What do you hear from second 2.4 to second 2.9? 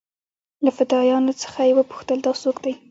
سوک دې.